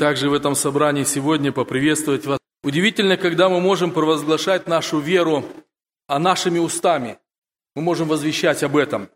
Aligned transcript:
Также 0.00 0.30
в 0.30 0.32
этом 0.32 0.54
собрании 0.54 1.04
сегодня 1.04 1.52
поприветствовать 1.52 2.24
вас. 2.24 2.38
Удивительно, 2.64 3.18
когда 3.18 3.50
мы 3.50 3.60
можем 3.60 3.90
провозглашать 3.90 4.66
нашу 4.66 4.98
веру 4.98 5.44
а 6.08 6.18
нашими 6.18 6.58
устами. 6.58 7.18
Мы 7.76 7.82
можем 7.82 8.08
возвещать 8.08 8.62
об 8.62 8.78
этом. 8.78 9.10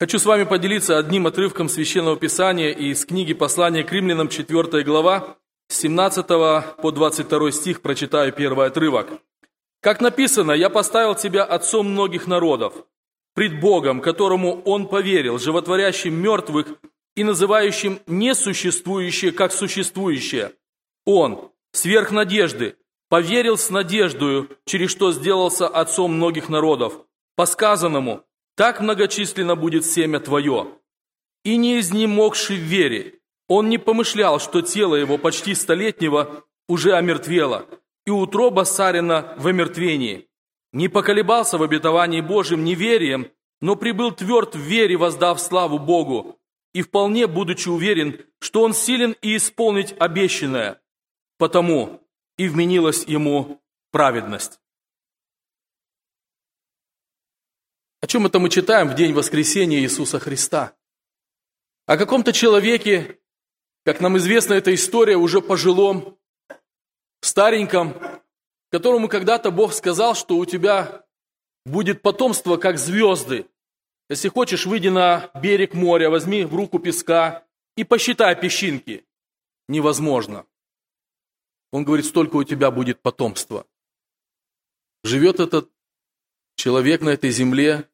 Хочу 0.00 0.18
с 0.18 0.24
вами 0.24 0.44
поделиться 0.44 0.96
одним 0.98 1.26
отрывком 1.26 1.68
Священного 1.68 2.16
Писания 2.16 2.70
из 2.70 3.04
книги 3.04 3.34
послания 3.34 3.84
к 3.84 3.92
римлянам, 3.92 4.28
4 4.28 4.82
глава, 4.82 5.36
с 5.68 5.76
17 5.76 6.26
по 6.26 6.90
22 6.90 7.52
стих, 7.52 7.82
прочитаю 7.82 8.32
первый 8.32 8.66
отрывок. 8.66 9.08
«Как 9.82 10.00
написано, 10.00 10.52
я 10.52 10.70
поставил 10.70 11.14
тебя 11.14 11.44
отцом 11.44 11.90
многих 11.90 12.26
народов, 12.26 12.72
пред 13.34 13.60
Богом, 13.60 14.00
которому 14.00 14.62
он 14.62 14.88
поверил, 14.88 15.38
животворящим 15.38 16.14
мертвых 16.14 16.66
и 17.20 17.24
называющим 17.24 18.00
несуществующее 18.06 19.30
как 19.30 19.52
существующее. 19.52 20.54
Он, 21.04 21.50
сверх 21.70 22.12
надежды, 22.12 22.76
поверил 23.10 23.58
с 23.58 23.68
надеждою, 23.68 24.48
через 24.64 24.90
что 24.90 25.12
сделался 25.12 25.68
отцом 25.68 26.14
многих 26.14 26.48
народов, 26.48 26.94
по 27.36 27.44
сказанному, 27.44 28.24
так 28.56 28.80
многочисленно 28.80 29.54
будет 29.54 29.84
семя 29.84 30.18
твое. 30.18 30.68
И 31.44 31.58
не 31.58 31.80
изнемогший 31.80 32.56
в 32.56 32.60
вере, 32.60 33.18
он 33.48 33.68
не 33.68 33.76
помышлял, 33.76 34.40
что 34.40 34.62
тело 34.62 34.94
его 34.94 35.18
почти 35.18 35.54
столетнего 35.54 36.44
уже 36.68 36.94
омертвело, 36.94 37.66
и 38.06 38.10
утроба 38.10 38.64
Сарина 38.64 39.34
в 39.36 39.46
омертвении. 39.46 40.26
Не 40.72 40.88
поколебался 40.88 41.58
в 41.58 41.62
обетовании 41.62 42.22
Божьим 42.22 42.64
неверием, 42.64 43.30
но 43.60 43.76
прибыл 43.76 44.10
тверд 44.10 44.54
в 44.54 44.60
вере, 44.60 44.96
воздав 44.96 45.38
славу 45.38 45.78
Богу, 45.78 46.39
и 46.72 46.82
вполне 46.82 47.26
будучи 47.26 47.68
уверен, 47.68 48.24
что 48.38 48.62
он 48.62 48.74
силен 48.74 49.16
и 49.22 49.36
исполнить 49.36 49.94
обещанное. 49.98 50.80
Потому 51.38 52.06
и 52.36 52.48
вменилась 52.48 53.04
ему 53.04 53.62
праведность. 53.90 54.60
О 58.00 58.06
чем 58.06 58.26
это 58.26 58.38
мы 58.38 58.48
читаем 58.48 58.88
в 58.88 58.94
день 58.94 59.12
воскресения 59.12 59.80
Иисуса 59.80 60.18
Христа? 60.18 60.74
О 61.86 61.98
каком-то 61.98 62.32
человеке, 62.32 63.18
как 63.84 64.00
нам 64.00 64.16
известна 64.16 64.54
эта 64.54 64.74
история, 64.74 65.16
уже 65.16 65.42
пожилом, 65.42 66.18
стареньком, 67.20 67.94
которому 68.70 69.08
когда-то 69.08 69.50
Бог 69.50 69.74
сказал, 69.74 70.14
что 70.14 70.36
у 70.36 70.46
тебя 70.46 71.04
будет 71.66 72.00
потомство, 72.00 72.56
как 72.56 72.78
звезды. 72.78 73.46
Если 74.10 74.28
хочешь, 74.28 74.66
выйди 74.66 74.88
на 74.88 75.30
берег 75.40 75.72
моря, 75.72 76.10
возьми 76.10 76.44
в 76.44 76.52
руку 76.52 76.80
песка 76.80 77.46
и 77.76 77.84
посчитай 77.84 78.34
песчинки. 78.34 79.06
Невозможно. 79.68 80.46
Он 81.70 81.84
говорит, 81.84 82.06
столько 82.06 82.34
у 82.34 82.42
тебя 82.42 82.72
будет 82.72 83.00
потомства. 83.00 83.68
Живет 85.04 85.38
этот 85.38 85.70
человек 86.56 87.02
на 87.02 87.10
этой 87.10 87.30
земле, 87.30 87.88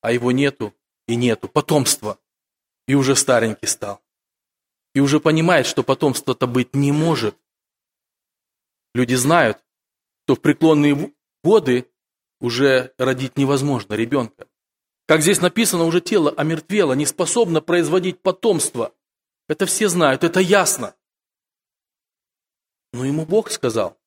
а 0.00 0.12
его 0.12 0.32
нету 0.32 0.74
и 1.06 1.14
нету. 1.14 1.46
Потомства. 1.46 2.18
И 2.88 2.94
уже 2.94 3.14
старенький 3.14 3.66
стал. 3.66 4.00
И 4.94 5.00
уже 5.00 5.20
понимает, 5.20 5.66
что 5.66 5.82
потомства-то 5.82 6.46
быть 6.46 6.74
не 6.74 6.90
может. 6.90 7.36
Люди 8.94 9.14
знают, 9.14 9.62
что 10.24 10.36
в 10.36 10.40
преклонные 10.40 11.12
годы 11.44 11.86
уже 12.40 12.94
родить 12.96 13.36
невозможно 13.36 13.92
ребенка. 13.92 14.46
Как 15.06 15.22
здесь 15.22 15.40
написано, 15.40 15.84
уже 15.84 16.00
тело 16.00 16.32
омертвело, 16.36 16.92
не 16.92 17.06
способно 17.06 17.60
производить 17.60 18.20
потомство. 18.20 18.94
Это 19.48 19.66
все 19.66 19.88
знают, 19.88 20.22
это 20.22 20.40
ясно. 20.40 20.94
Но 22.92 23.04
ему 23.04 23.26
Бог 23.26 23.50
сказал, 23.50 23.98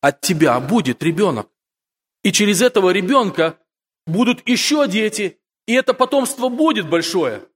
от 0.00 0.20
тебя 0.20 0.58
будет 0.60 1.02
ребенок. 1.02 1.48
И 2.22 2.32
через 2.32 2.60
этого 2.62 2.90
ребенка 2.90 3.58
будут 4.06 4.46
еще 4.48 4.86
дети, 4.88 5.38
и 5.66 5.74
это 5.74 5.94
потомство 5.94 6.48
будет 6.48 6.88
большое. 6.88 7.46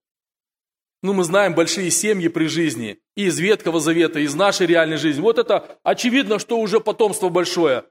Ну, 1.03 1.13
мы 1.13 1.25
знаем 1.25 1.55
большие 1.55 1.91
семьи 1.91 2.29
при 2.29 2.47
жизни, 2.47 2.99
и 3.15 3.27
из 3.27 3.39
Ветхого 3.39 3.79
Завета, 3.79 4.21
и 4.21 4.25
из 4.25 4.35
нашей 4.35 4.67
реальной 4.67 4.97
жизни. 4.97 5.21
Вот 5.21 5.39
это 5.39 5.79
очевидно, 5.83 6.39
что 6.39 6.59
уже 6.59 6.81
потомство 6.81 7.29
большое. 7.29 7.85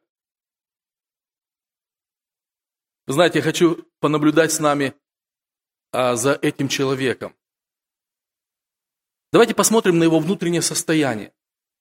знаете, 3.05 3.39
я 3.39 3.43
хочу 3.43 3.85
понаблюдать 4.03 4.51
с 4.51 4.59
нами 4.59 4.93
а, 5.93 6.17
за 6.17 6.33
этим 6.33 6.67
человеком. 6.67 7.33
Давайте 9.31 9.55
посмотрим 9.55 9.97
на 9.97 10.03
его 10.03 10.19
внутреннее 10.19 10.61
состояние, 10.61 11.31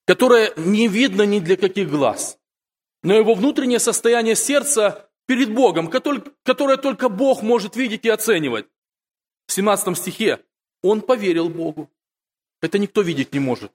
которое 0.07 0.53
не 0.55 0.87
видно 0.87 1.23
ни 1.23 1.39
для 1.41 1.57
каких 1.57 1.89
глаз. 1.89 2.39
Но 3.01 3.13
его 3.13 3.33
внутреннее 3.33 3.79
состояние 3.79 4.35
сердца 4.35 5.09
перед 5.25 5.53
Богом, 5.53 5.89
которое 5.89 6.77
только 6.77 7.09
Бог 7.09 7.41
может 7.43 7.75
видеть 7.75 8.05
и 8.05 8.09
оценивать. 8.09 8.67
В 9.45 9.51
17 9.51 9.97
стихе 9.97 10.39
он 10.81 11.01
поверил 11.01 11.49
Богу. 11.49 11.91
Это 12.61 12.79
никто 12.79 13.01
видеть 13.01 13.33
не 13.33 13.39
может. 13.39 13.73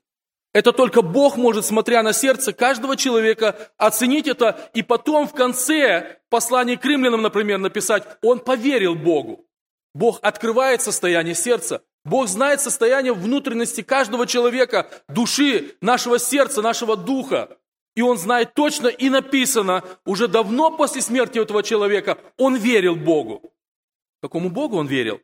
Это 0.52 0.72
только 0.72 1.02
Бог 1.02 1.36
может, 1.36 1.66
смотря 1.66 2.02
на 2.02 2.12
сердце 2.12 2.52
каждого 2.52 2.96
человека, 2.96 3.70
оценить 3.76 4.26
это 4.26 4.70
и 4.74 4.82
потом 4.82 5.28
в 5.28 5.34
конце 5.34 6.20
послания 6.30 6.76
к 6.76 6.84
римлянам, 6.84 7.22
например, 7.22 7.58
написать, 7.58 8.04
он 8.22 8.40
поверил 8.40 8.94
Богу. 8.94 9.46
Бог 9.94 10.20
открывает 10.22 10.80
состояние 10.80 11.34
сердца. 11.34 11.82
Бог 12.04 12.28
знает 12.28 12.60
состояние 12.60 13.12
внутренности 13.12 13.82
каждого 13.82 14.26
человека, 14.26 14.90
души, 15.08 15.76
нашего 15.80 16.18
сердца, 16.18 16.62
нашего 16.62 16.96
духа. 16.96 17.58
И 17.94 18.00
Он 18.00 18.16
знает 18.16 18.54
точно, 18.54 18.86
и 18.86 19.10
написано, 19.10 19.82
уже 20.06 20.28
давно 20.28 20.70
после 20.70 21.02
смерти 21.02 21.38
этого 21.38 21.62
человека, 21.62 22.16
он 22.36 22.54
верил 22.56 22.94
Богу. 22.94 23.42
Какому 24.22 24.50
Богу 24.50 24.76
он 24.76 24.86
верил? 24.86 25.20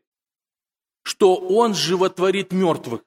Что 1.02 1.36
Он 1.36 1.74
животворит 1.74 2.52
мертвых. 2.52 3.02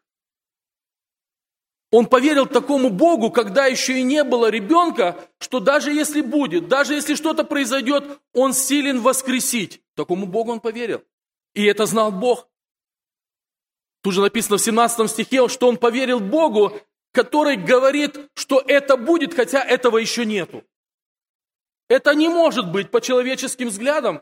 Он 1.90 2.06
поверил 2.06 2.46
такому 2.46 2.90
Богу, 2.90 3.32
когда 3.32 3.66
еще 3.66 4.00
и 4.00 4.04
не 4.04 4.24
было 4.24 4.50
ребенка, 4.50 5.30
что 5.40 5.60
даже 5.60 5.92
если 5.92 6.22
будет, 6.22 6.68
даже 6.68 6.96
если 6.96 7.16
что-то 7.16 7.46
произойдет, 7.46 8.20
он 8.34 8.54
силен 8.54 9.02
воскресить. 9.02 9.82
Такому 9.96 10.26
Богу 10.26 10.52
он 10.52 10.60
поверил. 10.60 11.02
И 11.54 11.64
это 11.64 11.86
знал 11.86 12.12
Бог. 12.12 12.50
Тут 14.02 14.14
же 14.14 14.22
написано 14.22 14.58
в 14.58 14.62
17 14.62 15.10
стихе, 15.10 15.48
что 15.48 15.68
он 15.68 15.78
поверил 15.78 16.20
Богу, 16.20 16.74
который 17.14 17.56
говорит, 17.56 18.20
что 18.36 18.62
это 18.68 18.98
будет, 18.98 19.34
хотя 19.34 19.64
этого 19.64 19.98
еще 19.98 20.26
нету. 20.26 20.64
Это 21.90 22.14
не 22.14 22.28
может 22.28 22.70
быть 22.72 22.92
по 22.92 23.00
человеческим 23.00 23.70
взглядам. 23.70 24.22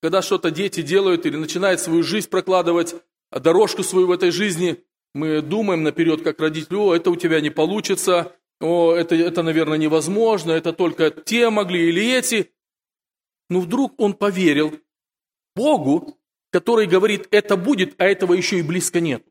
Когда 0.00 0.22
что-то 0.22 0.50
дети 0.50 0.82
делают 0.82 1.26
или 1.26 1.36
начинают 1.36 1.80
свою 1.80 2.04
жизнь 2.04 2.30
прокладывать, 2.30 2.94
дорожку 3.30 3.82
свою 3.82 4.06
в 4.06 4.12
этой 4.12 4.30
жизни, 4.30 4.82
мы 5.14 5.42
думаем 5.42 5.82
наперед, 5.82 6.22
как 6.22 6.40
родители, 6.40 6.76
о, 6.76 6.94
это 6.94 7.10
у 7.10 7.16
тебя 7.16 7.40
не 7.40 7.50
получится, 7.50 8.36
о, 8.60 8.94
это, 8.94 9.14
это, 9.14 9.42
наверное, 9.42 9.78
невозможно, 9.78 10.52
это 10.52 10.72
только 10.72 11.10
те 11.10 11.50
могли 11.50 11.88
или 11.88 12.12
эти. 12.12 12.52
Но 13.48 13.60
вдруг 13.60 13.94
он 14.00 14.14
поверил 14.14 14.78
Богу, 15.56 16.18
который 16.50 16.86
говорит, 16.86 17.26
это 17.30 17.56
будет, 17.56 17.94
а 18.00 18.04
этого 18.04 18.34
еще 18.34 18.58
и 18.58 18.62
близко 18.62 19.00
нет. 19.00 19.24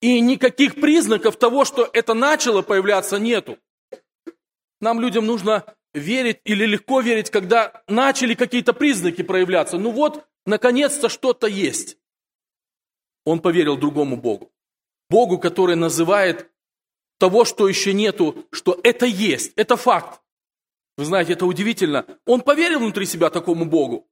И 0.00 0.20
никаких 0.20 0.74
признаков 0.74 1.36
того, 1.36 1.64
что 1.64 1.88
это 1.92 2.12
начало 2.12 2.62
появляться, 2.62 3.18
нету. 3.18 3.58
Нам, 4.80 5.00
людям, 5.00 5.26
нужно 5.26 5.64
верить 5.94 6.40
или 6.44 6.66
легко 6.66 7.00
верить, 7.00 7.30
когда 7.30 7.82
начали 7.86 8.34
какие-то 8.34 8.72
признаки 8.72 9.22
проявляться. 9.22 9.78
Ну 9.78 9.92
вот, 9.92 10.26
наконец-то 10.44 11.08
что-то 11.08 11.46
есть. 11.46 11.98
Он 13.24 13.38
поверил 13.38 13.76
другому 13.76 14.16
Богу. 14.16 14.50
Богу, 15.12 15.38
который 15.38 15.76
называет 15.76 16.50
того, 17.18 17.44
что 17.44 17.68
еще 17.68 17.92
нету, 17.92 18.46
что 18.50 18.80
это 18.82 19.04
есть, 19.04 19.52
это 19.56 19.76
факт. 19.76 20.20
Вы 20.96 21.04
знаете, 21.04 21.34
это 21.34 21.44
удивительно. 21.44 22.06
Он 22.26 22.40
поверил 22.40 22.78
внутри 22.78 23.06
себя 23.06 23.28
такому 23.28 23.66
Богу. 23.66 24.08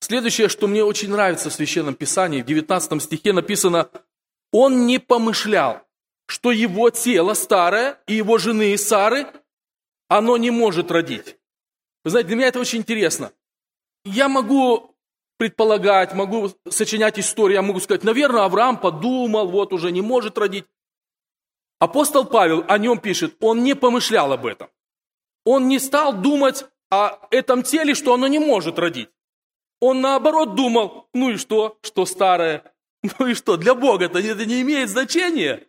Следующее, 0.00 0.48
что 0.48 0.66
мне 0.66 0.82
очень 0.84 1.10
нравится 1.10 1.48
в 1.48 1.52
Священном 1.52 1.94
Писании, 1.94 2.42
в 2.42 2.46
19 2.46 3.02
стихе 3.02 3.32
написано, 3.32 3.88
он 4.52 4.86
не 4.86 4.98
помышлял. 4.98 5.80
что 6.26 6.52
его 6.52 6.90
тело 6.90 7.34
старое 7.34 7.98
и 8.06 8.14
его 8.14 8.38
жены 8.38 8.76
Сары, 8.78 9.26
оно 10.08 10.38
не 10.38 10.50
может 10.50 10.90
родить. 10.90 11.36
Вы 12.02 12.10
знаете, 12.10 12.28
для 12.28 12.36
меня 12.36 12.48
это 12.48 12.60
очень 12.60 12.78
интересно. 12.78 13.30
Я 14.04 14.28
могу 14.28 14.93
предполагать, 15.36 16.14
могу 16.14 16.50
сочинять 16.68 17.18
историю, 17.18 17.56
я 17.56 17.62
могу 17.62 17.80
сказать, 17.80 18.04
наверное, 18.04 18.44
Авраам 18.44 18.78
подумал, 18.78 19.48
вот 19.48 19.72
уже 19.72 19.90
не 19.90 20.02
может 20.02 20.38
родить. 20.38 20.66
Апостол 21.78 22.24
Павел 22.24 22.64
о 22.68 22.78
нем 22.78 22.98
пишет, 22.98 23.36
он 23.40 23.62
не 23.62 23.74
помышлял 23.74 24.32
об 24.32 24.46
этом. 24.46 24.68
Он 25.44 25.68
не 25.68 25.78
стал 25.78 26.14
думать 26.14 26.64
о 26.90 27.18
этом 27.30 27.62
теле, 27.62 27.94
что 27.94 28.14
оно 28.14 28.26
не 28.26 28.38
может 28.38 28.78
родить. 28.78 29.10
Он 29.80 30.00
наоборот 30.00 30.54
думал, 30.54 31.08
ну 31.12 31.30
и 31.30 31.36
что, 31.36 31.78
что 31.82 32.06
старое, 32.06 32.72
ну 33.18 33.26
и 33.26 33.34
что, 33.34 33.56
для 33.56 33.74
Бога 33.74 34.06
это, 34.06 34.18
это 34.18 34.46
не 34.46 34.62
имеет 34.62 34.88
значения. 34.88 35.66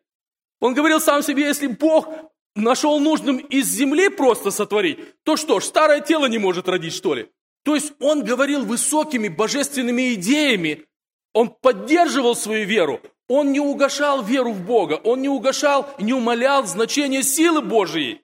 Он 0.61 0.73
говорил 0.73 1.01
сам 1.01 1.21
себе, 1.21 1.43
если 1.43 1.67
Бог 1.67 2.07
нашел 2.55 2.99
нужным 2.99 3.37
из 3.37 3.67
земли 3.67 4.09
просто 4.09 4.51
сотворить, 4.51 5.21
то 5.23 5.35
что 5.35 5.59
ж, 5.59 5.65
старое 5.65 5.99
тело 5.99 6.27
не 6.27 6.37
может 6.37 6.69
родить, 6.69 6.93
что 6.93 7.13
ли? 7.13 7.29
То 7.65 7.73
есть 7.73 7.93
он 7.99 8.23
говорил 8.23 8.63
высокими 8.63 9.27
божественными 9.27 10.13
идеями, 10.13 10.85
он 11.33 11.49
поддерживал 11.49 12.35
свою 12.35 12.67
веру, 12.67 13.01
он 13.27 13.51
не 13.51 13.59
угошал 13.59 14.21
веру 14.21 14.51
в 14.51 14.63
Бога, 14.63 15.01
он 15.03 15.23
не 15.23 15.29
угошал, 15.29 15.89
не 15.97 16.13
умолял 16.13 16.67
значение 16.67 17.23
силы 17.23 17.61
Божьей. 17.61 18.21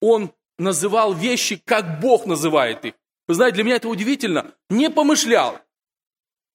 Он 0.00 0.32
называл 0.58 1.12
вещи, 1.12 1.56
как 1.56 1.98
Бог 2.00 2.24
называет 2.24 2.84
их. 2.84 2.94
Вы 3.26 3.34
знаете, 3.34 3.56
для 3.56 3.64
меня 3.64 3.76
это 3.76 3.88
удивительно. 3.88 4.54
Не 4.70 4.90
помышлял. 4.90 5.58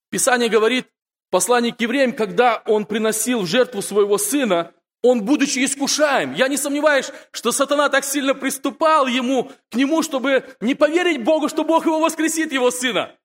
Писание 0.10 0.48
говорит, 0.48 0.88
послание 1.30 1.74
к 1.76 1.82
евреям, 1.82 2.14
когда 2.14 2.64
он 2.68 2.86
приносил 2.86 3.42
в 3.42 3.48
жертву 3.48 3.82
своего 3.82 4.18
сына, 4.18 4.72
он, 5.02 5.24
будучи 5.24 5.64
искушаем, 5.64 6.34
я 6.34 6.48
не 6.48 6.58
сомневаюсь, 6.58 7.12
что 7.32 7.52
сатана 7.52 7.90
так 7.90 8.04
сильно 8.04 8.36
приступал 8.36 9.08
ему, 9.08 9.52
к 9.70 9.76
нему, 9.76 10.04
чтобы 10.04 10.46
не 10.60 10.76
поверить 10.76 11.24
Богу, 11.24 11.48
что 11.48 11.64
Бог 11.64 11.86
его 11.86 12.00
воскресит, 12.00 12.52
его 12.52 12.70
сына, 12.70 13.18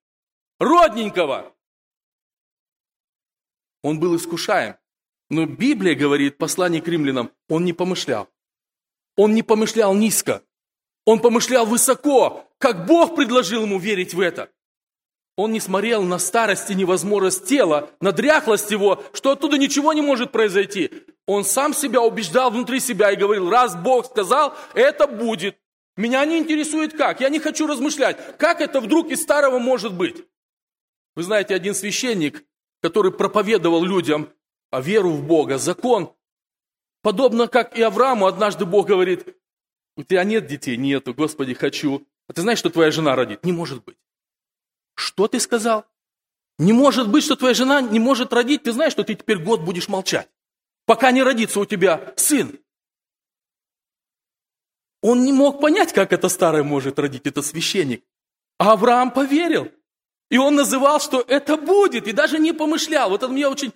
родненького. 0.61 1.55
Он 3.82 3.99
был 3.99 4.17
искушаем. 4.17 4.76
Но 5.31 5.47
Библия 5.47 5.94
говорит, 5.94 6.38
послание 6.38 6.81
к 6.81 6.88
римлянам, 6.88 7.32
он 7.49 7.65
не 7.65 7.73
помышлял. 7.73 8.29
Он 9.17 9.35
не 9.35 9.43
помышлял 9.43 9.94
низко. 9.94 10.43
Он 11.06 11.21
помышлял 11.21 11.67
высоко, 11.67 12.49
как 12.59 12.87
Бог 12.87 13.17
предложил 13.17 13.62
ему 13.62 13.79
верить 13.79 14.15
в 14.15 14.21
это. 14.21 14.50
Он 15.36 15.50
не 15.52 15.58
смотрел 15.58 16.02
на 16.02 16.19
старость 16.19 16.70
и 16.70 16.75
невозможность 16.75 17.46
тела, 17.46 17.90
на 18.00 18.12
дряхлость 18.12 18.70
его, 18.70 19.02
что 19.12 19.32
оттуда 19.32 19.58
ничего 19.58 19.92
не 19.92 20.00
может 20.00 20.31
произойти. 20.31 20.90
Он 21.26 21.44
сам 21.44 21.75
себя 21.75 22.02
убеждал 22.02 22.50
внутри 22.50 22.78
себя 22.78 23.10
и 23.10 23.16
говорил, 23.16 23.50
раз 23.50 23.75
Бог 23.75 24.06
сказал, 24.06 24.54
это 24.75 25.08
будет. 25.08 25.56
Меня 25.96 26.25
не 26.25 26.38
интересует 26.38 26.92
как, 26.96 27.20
я 27.20 27.28
не 27.31 27.40
хочу 27.40 27.66
размышлять, 27.66 28.36
как 28.38 28.60
это 28.60 28.81
вдруг 28.81 29.10
из 29.10 29.22
старого 29.22 29.58
может 29.58 29.94
быть. 29.94 30.25
Вы 31.16 31.22
знаете, 31.22 31.54
один 31.54 31.75
священник, 31.75 32.44
который 32.80 33.12
проповедовал 33.12 33.84
людям 33.84 34.28
о 34.70 34.80
веру 34.80 35.10
в 35.10 35.25
Бога, 35.25 35.58
закон, 35.58 36.12
подобно 37.02 37.46
как 37.48 37.76
и 37.78 37.82
Аврааму, 37.82 38.26
однажды 38.26 38.64
Бог 38.64 38.87
говорит, 38.87 39.37
у 39.96 40.02
тебя 40.02 40.25
нет 40.25 40.46
детей? 40.46 40.76
Нету, 40.76 41.14
Господи, 41.14 41.54
хочу. 41.54 42.06
А 42.28 42.32
ты 42.32 42.42
знаешь, 42.42 42.58
что 42.58 42.70
твоя 42.70 42.90
жена 42.90 43.14
родит? 43.14 43.44
Не 43.44 43.52
может 43.52 43.84
быть. 43.84 43.96
Что 44.94 45.29
ты 45.29 45.41
сказал? 45.41 45.85
Не 46.58 46.73
может 46.73 47.08
быть, 47.08 47.25
что 47.25 47.37
твоя 47.37 47.55
жена 47.55 47.81
не 47.81 47.99
может 47.99 48.32
родить. 48.32 48.62
Ты 48.62 48.73
знаешь, 48.73 48.93
что 48.93 49.05
ты 49.05 49.14
теперь 49.14 49.38
год 49.38 49.61
будешь 49.62 49.88
молчать, 49.88 50.29
пока 50.87 51.11
не 51.11 51.23
родится 51.23 51.61
у 51.61 51.64
тебя 51.64 52.12
сын. 52.17 52.58
Он 55.02 55.25
не 55.25 55.32
мог 55.32 55.61
понять, 55.61 55.93
как 55.93 56.12
это 56.12 56.29
старое 56.29 56.62
может 56.62 56.99
родить, 56.99 57.26
это 57.26 57.43
священник. 57.43 58.02
А 58.58 58.73
Авраам 58.73 59.11
поверил. 59.11 59.70
И 60.31 60.38
он 60.38 60.55
называл, 60.55 61.00
что 61.00 61.23
это 61.26 61.56
будет, 61.56 62.08
и 62.08 62.12
даже 62.12 62.38
не 62.38 62.52
помышлял. 62.52 63.11
Вот 63.11 63.23
это 63.23 63.31
меня 63.31 63.50
очень 63.50 63.73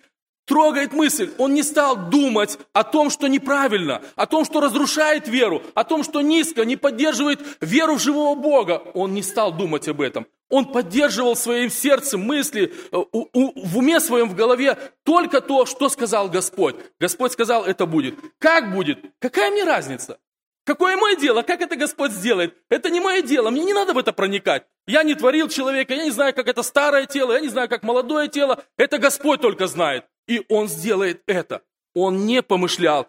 трогает 0.46 0.94
мысль. 0.94 1.30
Он 1.36 1.52
не 1.52 1.62
стал 1.62 2.08
думать 2.08 2.58
о 2.72 2.82
том, 2.82 3.10
что 3.10 3.26
неправильно, 3.26 4.02
о 4.16 4.26
том, 4.26 4.44
что 4.44 4.60
разрушает 4.60 5.28
веру, 5.28 5.62
о 5.74 5.84
том, 5.84 6.02
что 6.02 6.22
низко, 6.22 6.64
не 6.64 6.76
поддерживает 6.76 7.40
веру 7.60 7.96
в 7.96 8.02
живого 8.02 8.34
Бога. 8.34 8.82
Он 8.94 9.12
не 9.12 9.22
стал 9.22 9.52
думать 9.52 9.86
об 9.88 10.00
этом. 10.00 10.26
Он 10.50 10.72
поддерживал 10.72 11.36
своим 11.36 11.70
сердцем 11.70 12.20
мысли, 12.20 12.72
э, 12.90 12.96
в 13.12 13.78
уме 13.78 14.00
своем, 14.00 14.30
в 14.30 14.34
голове 14.34 14.78
только 15.04 15.40
то, 15.40 15.66
что 15.66 15.88
сказал 15.88 16.28
Господь. 16.30 16.76
Господь 16.98 17.32
сказал, 17.32 17.64
это 17.64 17.84
будет. 17.86 18.14
Как 18.38 18.72
будет? 18.72 18.98
Какая 19.18 19.50
мне 19.50 19.64
разница? 19.64 20.18
Какое 20.64 20.96
мое 20.96 21.16
дело? 21.16 21.42
Как 21.42 21.60
это 21.60 21.76
Господь 21.76 22.12
сделает? 22.12 22.54
Это 22.68 22.90
не 22.90 23.00
мое 23.00 23.22
дело, 23.22 23.50
мне 23.50 23.64
не 23.64 23.72
надо 23.72 23.94
в 23.94 23.98
это 23.98 24.12
проникать. 24.12 24.66
Я 24.86 25.02
не 25.02 25.14
творил 25.14 25.48
человека, 25.48 25.94
я 25.94 26.04
не 26.04 26.10
знаю, 26.10 26.34
как 26.34 26.46
это 26.46 26.62
старое 26.62 27.06
тело, 27.06 27.32
я 27.32 27.40
не 27.40 27.48
знаю, 27.48 27.68
как 27.68 27.82
молодое 27.82 28.28
тело. 28.28 28.62
Это 28.76 28.98
Господь 28.98 29.40
только 29.40 29.66
знает. 29.66 30.04
И 30.26 30.44
Он 30.48 30.68
сделает 30.68 31.22
это. 31.26 31.62
Он 31.94 32.26
не 32.26 32.42
помышлял. 32.42 33.08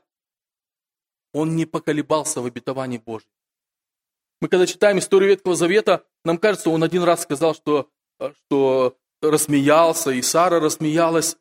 Он 1.33 1.55
не 1.55 1.65
поколебался 1.65 2.41
в 2.41 2.45
обетовании 2.45 2.97
Божьем. 2.97 3.29
Мы 4.41 4.47
когда 4.47 4.65
читаем 4.65 4.99
историю 4.99 5.31
Ветхого 5.31 5.55
Завета, 5.55 6.05
нам 6.23 6.37
кажется, 6.37 6.69
он 6.69 6.83
один 6.83 7.03
раз 7.03 7.23
сказал, 7.23 7.53
что, 7.53 7.89
что 8.45 8.95
рассмеялся, 9.21 10.11
и 10.11 10.21
Сара 10.21 10.59
рассмеялась. 10.59 11.37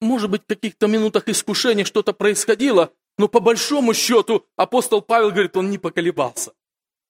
Может 0.00 0.30
быть, 0.30 0.42
в 0.42 0.46
каких-то 0.46 0.86
минутах 0.86 1.28
искушения 1.28 1.84
что-то 1.84 2.12
происходило, 2.12 2.92
но 3.16 3.28
по 3.28 3.40
большому 3.40 3.94
счету 3.94 4.46
апостол 4.56 5.02
Павел 5.02 5.30
говорит, 5.30 5.56
он 5.56 5.70
не 5.70 5.78
поколебался. 5.78 6.52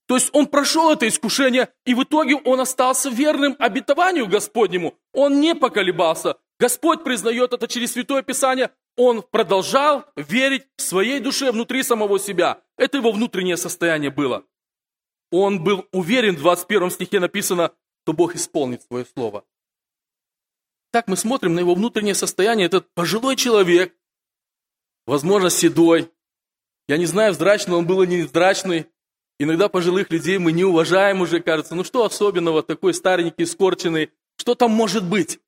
То 0.07 0.15
есть 0.15 0.31
он 0.33 0.47
прошел 0.47 0.91
это 0.91 1.07
искушение, 1.07 1.69
и 1.85 1.95
в 1.95 2.03
итоге 2.03 2.37
он 2.37 2.61
остался 2.61 3.11
верным 3.11 3.57
обетованию 3.59 4.27
Господнему. 4.27 4.95
Он 5.13 5.39
не 5.41 5.55
поколебался. 5.55 6.37
Господь 6.59 7.05
признает 7.05 7.53
это 7.53 7.69
через 7.69 7.93
Святое 7.93 8.23
Писание. 8.23 8.71
Он 8.97 9.23
продолжал 9.23 10.07
верить 10.17 10.67
в 10.77 10.83
своей 10.83 11.21
душе 11.21 11.53
внутри 11.53 11.83
самого 11.83 12.19
себя. 12.19 12.63
Это 12.79 12.97
его 12.97 13.13
внутреннее 13.13 13.59
состояние 13.59 14.11
было. 14.11 14.45
Он 15.31 15.63
был 15.63 15.87
уверен, 15.93 16.37
в 16.37 16.41
21 16.41 16.91
стихе 16.91 17.21
написано, 17.21 17.73
что 18.03 18.13
Бог 18.15 18.35
исполнит 18.35 18.83
свое 18.83 19.05
слово. 19.05 19.45
Так 20.91 21.09
мы 21.09 21.17
смотрим 21.17 21.55
на 21.55 21.61
его 21.61 21.75
внутреннее 21.75 22.15
состояние. 22.15 22.67
Этот 22.67 22.93
пожилой 22.95 23.37
человек, 23.37 23.95
возможно, 25.07 25.51
седой. 25.51 26.11
Я 26.87 26.97
не 26.97 27.05
знаю, 27.05 27.33
вздрачный 27.33 27.77
он 27.77 27.87
был 27.87 28.03
или 28.03 28.11
не 28.11 28.23
вздрачный. 28.23 28.87
Иногда 29.39 29.69
пожилых 29.69 30.11
людей 30.11 30.39
мы 30.39 30.53
не 30.53 30.65
уважаем 30.65 31.21
уже, 31.21 31.41
кажется. 31.41 31.75
Ну 31.75 31.85
что 31.85 32.05
особенного, 32.05 32.63
такой 32.63 32.95
старенький, 32.95 33.45
скорченный. 33.45 34.11
Что 34.37 34.55
там 34.55 34.71
может 34.71 35.07
быть? 35.07 35.41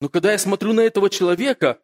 Но 0.00 0.08
когда 0.08 0.32
я 0.32 0.38
смотрю 0.38 0.74
на 0.74 0.82
этого 0.82 1.08
человека 1.08 1.80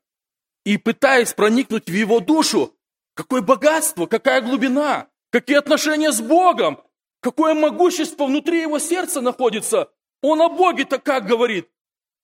и 0.64 0.76
пытаюсь 0.76 1.32
проникнуть 1.32 1.88
в 1.88 1.92
его 1.94 2.20
душу, 2.20 2.76
какое 3.14 3.40
богатство, 3.40 4.06
какая 4.06 4.42
глубина, 4.42 5.08
какие 5.30 5.56
отношения 5.56 6.12
с 6.12 6.20
Богом, 6.20 6.83
какое 7.25 7.54
могущество 7.54 8.26
внутри 8.26 8.61
его 8.61 8.78
сердца 8.78 9.23
находится. 9.23 9.90
Он 10.21 10.43
о 10.43 10.50
Боге-то 10.50 10.99
как 10.99 11.25
говорит? 11.25 11.71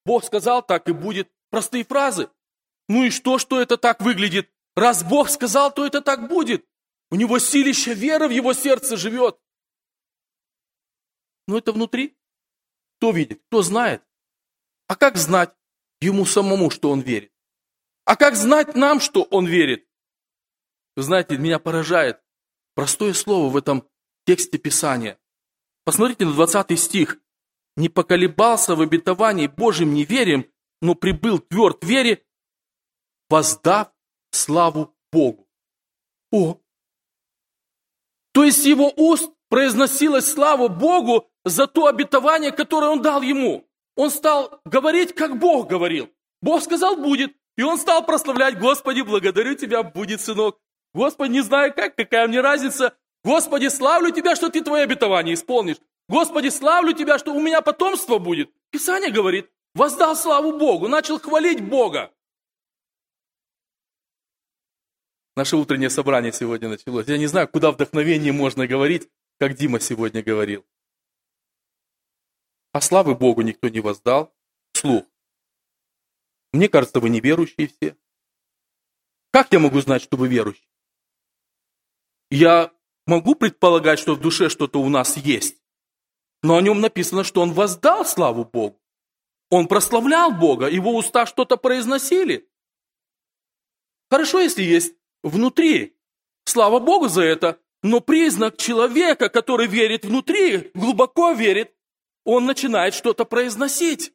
Бог 0.05 0.23
сказал, 0.25 0.63
так 0.63 0.91
и 0.91 0.93
будет. 0.93 1.33
Простые 1.49 1.85
фразы. 1.85 2.29
Ну 2.87 3.05
и 3.05 3.11
что, 3.11 3.39
что 3.39 3.63
это 3.63 3.79
так 3.79 4.03
выглядит? 4.03 4.53
Раз 4.77 5.03
Бог 5.03 5.31
сказал, 5.31 5.73
то 5.73 5.87
это 5.87 6.03
так 6.03 6.29
будет. 6.29 6.67
У 7.11 7.17
него 7.17 7.39
силища 7.39 7.95
веры 7.95 8.29
в 8.29 8.31
его 8.31 8.53
сердце 8.53 8.99
живет. 8.99 9.41
Но 11.49 11.57
это 11.57 11.73
внутри. 11.73 12.15
Кто 12.99 13.11
видит, 13.11 13.43
кто 13.47 13.63
знает. 13.63 14.03
А 14.87 14.97
как 14.97 15.17
знать 15.17 15.55
ему 16.03 16.27
самому, 16.27 16.69
что 16.69 16.91
он 16.91 17.01
верит? 17.01 17.33
А 18.05 18.17
как 18.17 18.37
знать 18.37 18.75
нам, 18.75 19.01
что 19.01 19.23
он 19.23 19.47
верит? 19.47 19.89
Вы 20.95 21.05
знаете, 21.05 21.39
меня 21.39 21.59
поражает 21.59 22.21
простое 22.75 23.15
слово 23.15 23.49
в 23.49 23.57
этом 23.57 23.89
тексте 24.25 24.59
Писания. 24.59 25.19
Посмотрите 25.85 26.25
на 26.25 26.33
20 26.33 26.79
стих. 26.79 27.19
«Не 27.77 27.89
поколебался 27.89 28.75
в 28.75 28.81
обетовании 28.81 29.47
Божьим 29.47 29.95
неверием, 29.95 30.47
но 30.83 30.95
прибыл 30.95 31.39
тверд 31.39 31.85
вере, 31.85 32.25
воздав 33.29 33.93
славу 34.31 34.95
Богу». 35.13 35.49
О! 36.33 36.59
То 38.33 38.45
есть 38.45 38.65
его 38.65 38.93
уст 38.97 39.33
произносилась 39.49 40.31
слава 40.31 40.69
Богу 40.69 41.29
за 41.45 41.67
то 41.67 41.87
обетование, 41.87 42.53
которое 42.53 42.91
он 42.91 43.03
дал 43.03 43.23
ему. 43.23 43.69
Он 43.97 44.11
стал 44.11 44.61
говорить, 44.65 45.15
как 45.15 45.39
Бог 45.39 45.69
говорил. 45.69 46.11
Бог 46.41 46.63
сказал, 46.63 46.97
будет. 46.97 47.35
И 47.57 47.63
он 47.63 47.79
стал 47.79 48.07
прославлять, 48.07 48.59
Господи, 48.59 49.03
благодарю 49.03 49.55
Тебя, 49.55 49.83
будет, 49.83 50.21
сынок. 50.21 50.59
Господи, 50.95 51.33
не 51.33 51.41
знаю 51.41 51.75
как, 51.75 51.97
какая 51.97 52.27
мне 52.29 52.41
разница. 52.41 52.97
Господи, 53.25 53.69
славлю 53.69 54.13
Тебя, 54.13 54.37
что 54.37 54.49
Ты 54.49 54.63
Твое 54.63 54.85
обетование 54.85 55.35
исполнишь. 55.35 55.77
Господи, 56.09 56.49
славлю 56.49 56.93
Тебя, 56.93 57.19
что 57.19 57.35
у 57.35 57.41
меня 57.41 57.61
потомство 57.61 58.19
будет. 58.19 58.51
Писание 58.71 59.13
говорит, 59.13 59.51
воздал 59.75 60.17
славу 60.17 60.59
Богу, 60.59 60.89
начал 60.89 61.19
хвалить 61.19 61.61
Бога. 61.61 62.13
Наше 65.37 65.57
утреннее 65.57 65.91
собрание 65.91 66.33
сегодня 66.33 66.69
началось. 66.69 67.07
Я 67.07 67.19
не 67.19 67.27
знаю, 67.27 67.49
куда 67.49 67.71
вдохновение 67.71 68.33
можно 68.33 68.67
говорить, 68.67 69.09
как 69.39 69.55
Дима 69.55 69.81
сегодня 69.81 70.23
говорил. 70.23 70.67
А 72.73 72.81
славы 72.81 73.15
Богу 73.15 73.43
никто 73.43 73.69
не 73.69 73.81
воздал. 73.81 74.35
Слух. 74.73 75.05
Мне 76.53 76.69
кажется, 76.69 77.01
вы 77.01 77.11
неверующие 77.11 77.69
все. 77.69 77.97
Как 79.31 79.53
я 79.53 79.61
могу 79.61 79.81
знать, 79.81 80.03
что 80.03 80.17
вы 80.17 80.29
верующие? 80.29 80.69
Я 82.31 82.73
могу 83.11 83.35
предполагать, 83.35 83.99
что 83.99 84.15
в 84.15 84.21
душе 84.21 84.49
что-то 84.49 84.81
у 84.81 84.89
нас 84.89 85.17
есть, 85.17 85.57
но 86.43 86.57
о 86.57 86.63
нем 86.63 86.81
написано, 86.81 87.25
что 87.25 87.43
он 87.43 87.53
воздал 87.53 88.07
славу 88.07 88.45
Богу. 88.45 88.81
Он 89.51 89.67
прославлял 89.67 90.31
Бога, 90.31 90.67
его 90.69 90.95
уста 90.97 91.27
что-то 91.27 91.57
произносили. 91.57 92.49
Хорошо, 94.09 94.39
если 94.39 94.63
есть 94.63 94.95
внутри. 95.25 95.97
Слава 96.45 96.79
Богу 96.79 97.09
за 97.09 97.23
это. 97.23 97.61
Но 97.83 98.01
признак 98.01 98.57
человека, 98.57 99.29
который 99.29 99.67
верит 99.67 100.05
внутри, 100.05 100.71
глубоко 100.75 101.33
верит, 101.33 101.75
он 102.25 102.45
начинает 102.47 102.95
что-то 102.95 103.25
произносить. 103.25 104.13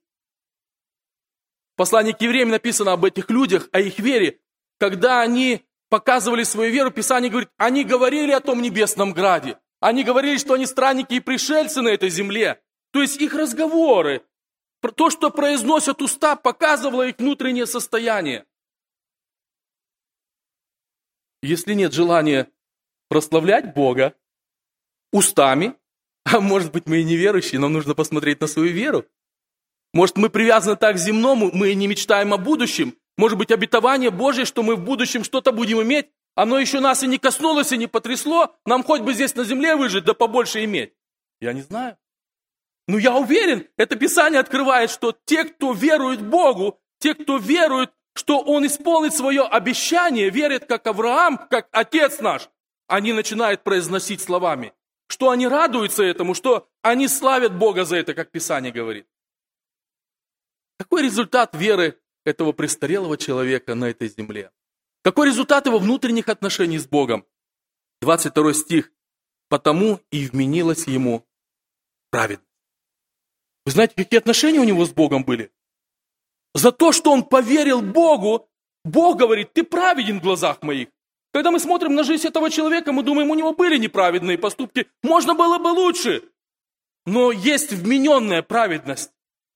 В 1.73 1.77
послании 1.77 2.13
к 2.13 2.21
евреям 2.21 2.49
написано 2.49 2.93
об 2.93 3.03
этих 3.03 3.29
людях, 3.29 3.67
о 3.73 3.81
их 3.81 3.99
вере. 3.99 4.39
Когда 4.77 5.21
они 5.21 5.65
показывали 5.89 6.43
свою 6.43 6.71
веру, 6.71 6.91
Писание 6.91 7.29
говорит, 7.29 7.49
они 7.57 7.83
говорили 7.83 8.31
о 8.31 8.39
том 8.39 8.61
небесном 8.61 9.13
граде. 9.13 9.57
Они 9.79 10.03
говорили, 10.03 10.37
что 10.37 10.53
они 10.53 10.65
странники 10.65 11.15
и 11.15 11.19
пришельцы 11.19 11.81
на 11.81 11.89
этой 11.89 12.09
земле. 12.09 12.61
То 12.91 13.01
есть 13.01 13.21
их 13.21 13.33
разговоры, 13.33 14.23
то, 14.95 15.09
что 15.09 15.31
произносят 15.31 16.01
уста, 16.01 16.35
показывало 16.35 17.07
их 17.07 17.17
внутреннее 17.17 17.65
состояние. 17.65 18.45
Если 21.41 21.73
нет 21.73 21.93
желания 21.93 22.49
прославлять 23.07 23.73
Бога 23.73 24.15
устами, 25.11 25.75
а 26.25 26.39
может 26.39 26.71
быть 26.71 26.87
мы 26.87 27.01
и 27.01 27.03
неверующие, 27.03 27.59
нам 27.59 27.73
нужно 27.73 27.95
посмотреть 27.95 28.41
на 28.41 28.47
свою 28.47 28.71
веру. 28.73 29.05
Может 29.93 30.17
мы 30.17 30.29
привязаны 30.29 30.75
так 30.75 30.95
к 30.95 30.99
земному, 30.99 31.51
мы 31.53 31.73
не 31.73 31.87
мечтаем 31.87 32.33
о 32.33 32.37
будущем. 32.37 32.97
Может 33.17 33.37
быть 33.37 33.51
обетование 33.51 34.11
Божье, 34.11 34.45
что 34.45 34.63
мы 34.63 34.75
в 34.75 34.83
будущем 34.83 35.23
что-то 35.23 35.51
будем 35.51 35.81
иметь, 35.81 36.09
оно 36.35 36.59
еще 36.59 36.81
нас 36.81 37.01
и 37.01 37.07
не 37.07 37.17
коснулось, 37.17 37.71
и 37.71 37.77
не 37.77 37.87
потрясло, 37.87 38.55
нам 38.65 38.83
хоть 38.83 39.01
бы 39.01 39.13
здесь 39.13 39.35
на 39.35 39.45
земле 39.45 39.75
выжить, 39.75 40.03
да 40.03 40.13
побольше 40.13 40.63
иметь. 40.65 40.93
Я 41.39 41.53
не 41.53 41.61
знаю. 41.61 41.97
Но 42.87 42.97
я 42.97 43.15
уверен, 43.15 43.67
это 43.77 43.95
Писание 43.95 44.39
открывает, 44.39 44.89
что 44.89 45.15
те, 45.25 45.45
кто 45.45 45.73
верует 45.73 46.21
Богу, 46.21 46.79
те, 46.99 47.13
кто 47.13 47.37
верует, 47.37 47.91
что 48.13 48.41
Он 48.41 48.65
исполнит 48.65 49.13
свое 49.13 49.43
обещание, 49.43 50.29
верят, 50.29 50.65
как 50.65 50.85
Авраам, 50.85 51.37
как 51.49 51.67
Отец 51.71 52.19
наш, 52.19 52.49
они 52.87 53.13
начинают 53.13 53.63
произносить 53.63 54.21
словами, 54.21 54.73
что 55.07 55.29
они 55.29 55.47
радуются 55.47 56.03
этому, 56.03 56.33
что 56.33 56.69
они 56.81 57.07
славят 57.07 57.57
Бога 57.57 57.85
за 57.85 57.97
это, 57.97 58.13
как 58.13 58.31
Писание 58.31 58.71
говорит. 58.71 59.07
Какой 60.77 61.03
результат 61.03 61.55
веры 61.55 61.99
этого 62.25 62.51
престарелого 62.51 63.17
человека 63.17 63.75
на 63.75 63.85
этой 63.85 64.09
земле? 64.09 64.51
Какой 65.03 65.27
результат 65.27 65.67
его 65.67 65.79
внутренних 65.79 66.27
отношений 66.29 66.79
с 66.79 66.87
Богом? 66.87 67.25
22 68.01 68.53
стих. 68.53 68.91
«Потому 69.47 69.99
и 70.09 70.25
вменилось 70.25 70.87
ему 70.87 71.23
праведность». 72.09 72.49
Вы 73.65 73.71
знаете, 73.71 73.93
какие 73.95 74.17
отношения 74.17 74.59
у 74.59 74.63
него 74.63 74.85
с 74.85 74.91
Богом 74.91 75.23
были? 75.23 75.51
За 76.55 76.71
то, 76.71 76.91
что 76.91 77.11
он 77.11 77.23
поверил 77.23 77.81
Богу, 77.81 78.49
Бог 78.83 79.17
говорит, 79.17 79.53
ты 79.53 79.63
праведен 79.63 80.19
в 80.19 80.23
глазах 80.23 80.61
моих. 80.61 80.87
Когда 81.33 81.51
мы 81.51 81.59
смотрим 81.59 81.95
на 81.95 82.03
жизнь 82.03 82.27
этого 82.27 82.49
человека, 82.49 82.91
мы 82.91 83.03
думаем, 83.03 83.29
у 83.29 83.35
него 83.35 83.53
были 83.53 83.77
неправедные 83.77 84.37
поступки, 84.37 84.87
можно 85.03 85.35
было 85.35 85.57
бы 85.57 85.67
лучше. 85.67 86.23
Но 87.05 87.31
есть 87.31 87.71
вмененная 87.71 88.41
праведность. 88.41 89.11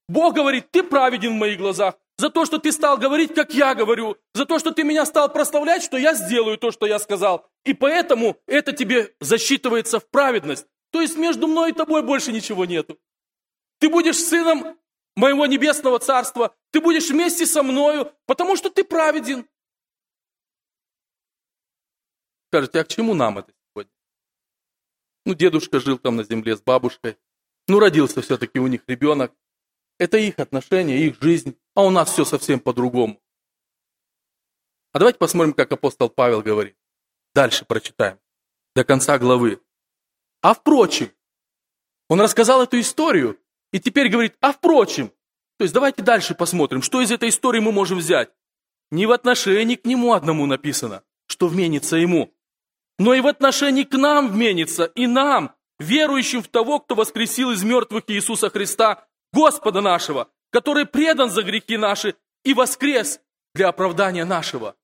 Бог 0.08 0.36
говорит, 0.36 0.72
ты 0.72 0.84
праведен 0.84 1.32
в 1.32 1.40
моих 1.40 1.58
глазах 1.58 1.96
за 2.20 2.30
то, 2.30 2.44
что 2.44 2.58
ты 2.60 2.74
стал 2.74 2.98
говорить, 2.98 3.34
как 3.34 3.54
я 3.54 3.74
говорю, 3.74 4.18
за 4.34 4.46
то, 4.46 4.60
что 4.60 4.72
ты 4.72 4.84
меня 4.84 5.06
стал 5.06 5.32
прославлять, 5.32 5.82
что 5.84 5.96
я 5.96 6.14
сделаю 6.14 6.58
то, 6.58 6.70
что 6.70 6.86
я 6.86 7.00
сказал. 7.00 7.50
И 7.64 7.74
поэтому 7.74 8.36
это 8.46 8.74
тебе 8.74 9.16
засчитывается 9.22 10.02
в 10.02 10.10
праведность. 10.10 10.68
То 10.92 11.00
есть 11.00 11.16
между 11.16 11.48
мной 11.48 11.70
и 11.70 11.74
тобой 11.74 12.04
больше 12.04 12.34
ничего 12.34 12.66
нету. 12.66 13.00
Ты 13.80 13.88
будешь 13.88 14.18
сыном 14.18 14.78
моего 15.16 15.46
небесного 15.46 15.98
царства, 16.00 16.54
ты 16.72 16.82
будешь 16.82 17.10
вместе 17.10 17.46
со 17.46 17.64
мною, 17.64 18.12
потому 18.26 18.58
что 18.58 18.70
ты 18.70 18.84
праведен. 18.84 19.48
Скажете, 22.50 22.82
а 22.82 22.84
к 22.84 22.90
чему 22.90 23.14
нам 23.14 23.38
это 23.38 23.54
сегодня? 23.70 23.94
Ну, 25.26 25.36
дедушка 25.36 25.80
жил 25.80 25.98
там 25.98 26.18
на 26.18 26.24
земле 26.24 26.58
с 26.58 26.62
бабушкой. 26.62 27.18
Ну, 27.70 27.80
родился 27.80 28.22
все-таки 28.22 28.60
у 28.60 28.68
них 28.68 28.82
ребенок. 28.88 29.34
Это 30.00 30.18
их 30.18 30.39
отношения, 30.39 31.06
их 31.06 31.22
жизнь. 31.22 31.56
А 31.75 31.84
у 31.84 31.91
нас 31.91 32.12
все 32.12 32.25
совсем 32.25 32.60
по-другому. 32.60 33.22
А 34.91 35.00
давайте 35.00 35.20
посмотрим, 35.20 35.53
как 35.53 35.72
апостол 35.72 36.10
Павел 36.10 36.41
говорит. 36.41 36.75
Дальше 37.36 37.65
прочитаем. 37.65 38.20
До 38.75 38.84
конца 38.84 39.20
главы. 39.20 39.62
А 40.41 40.56
впрочем, 40.56 41.12
он 42.08 42.22
рассказал 42.22 42.63
эту 42.63 42.79
историю. 42.79 43.39
И 43.72 43.79
теперь 43.79 44.10
говорит, 44.10 44.36
а 44.41 44.51
впрочем. 44.51 45.10
То 45.58 45.63
есть 45.63 45.74
давайте 45.74 46.01
дальше 46.01 46.34
посмотрим, 46.34 46.82
что 46.82 47.01
из 47.01 47.12
этой 47.12 47.29
истории 47.29 47.60
мы 47.60 47.72
можем 47.72 48.00
взять. 48.00 48.32
Не 48.89 49.06
в 49.06 49.12
отношении 49.12 49.75
к 49.75 49.86
нему 49.86 50.13
одному 50.13 50.48
написано, 50.48 51.03
что 51.27 51.48
вменится 51.48 51.98
ему 51.98 52.34
но 53.00 53.13
и 53.13 53.22
в 53.22 53.27
отношении 53.27 53.84
к 53.84 53.98
нам 53.98 54.29
вменится, 54.29 54.84
и 54.84 55.08
нам, 55.08 55.56
верующим 55.79 56.44
в 56.44 56.50
того, 56.50 56.79
кто 56.79 56.94
воскресил 56.94 57.51
из 57.51 57.63
мертвых 57.63 58.03
Иисуса 58.08 58.50
Христа, 58.50 59.08
Господа 59.34 59.82
нашего, 59.82 60.30
который 60.52 60.86
предан 60.86 61.30
за 61.30 61.44
грехи 61.44 61.78
наши 61.78 62.16
и 62.44 62.54
воскрес 62.54 63.22
для 63.54 63.70
оправдания 63.70 64.26
нашего. 64.26 64.76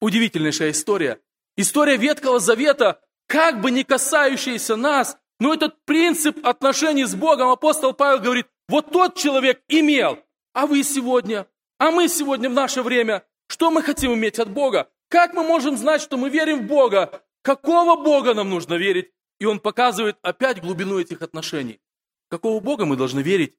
Удивительнейшая 0.00 0.70
история. 0.70 1.20
История 1.56 1.96
Ветхого 1.96 2.38
Завета, 2.38 3.00
как 3.26 3.60
бы 3.60 3.70
не 3.70 3.84
касающаяся 3.84 4.76
нас, 4.76 5.16
но 5.40 5.54
этот 5.54 5.84
принцип 5.84 6.44
отношений 6.46 7.04
с 7.04 7.14
Богом, 7.14 7.48
апостол 7.48 7.92
Павел 7.92 8.20
говорит, 8.20 8.46
вот 8.68 8.90
тот 8.90 9.16
человек 9.16 9.62
имел, 9.68 10.18
а 10.52 10.66
вы 10.66 10.82
сегодня, 10.82 11.46
а 11.78 11.90
мы 11.90 12.08
сегодня 12.08 12.50
в 12.50 12.54
наше 12.54 12.82
время, 12.82 13.24
что 13.48 13.70
мы 13.70 13.82
хотим 13.82 14.14
иметь 14.14 14.38
от 14.38 14.50
Бога? 14.50 14.90
Как 15.08 15.34
мы 15.34 15.44
можем 15.44 15.76
знать, 15.76 16.02
что 16.02 16.16
мы 16.16 16.28
верим 16.30 16.60
в 16.60 16.66
Бога, 16.66 17.22
Какого 17.46 17.94
Бога 17.94 18.34
нам 18.34 18.50
нужно 18.50 18.74
верить? 18.74 19.12
И 19.38 19.44
он 19.44 19.60
показывает 19.60 20.16
опять 20.20 20.60
глубину 20.60 20.98
этих 20.98 21.22
отношений. 21.22 21.78
Какого 22.28 22.58
Бога 22.58 22.86
мы 22.86 22.96
должны 22.96 23.20
верить? 23.20 23.54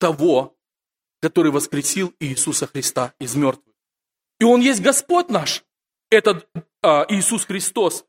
Того, 0.00 0.56
который 1.20 1.52
воскресил 1.52 2.12
Иисуса 2.18 2.66
Христа 2.66 3.14
из 3.20 3.36
мертвых. 3.36 3.74
И 4.40 4.44
Он 4.44 4.60
есть 4.60 4.80
Господь 4.80 5.28
наш, 5.28 5.62
этот 6.10 6.48
а, 6.82 7.04
Иисус 7.08 7.44
Христос. 7.44 8.06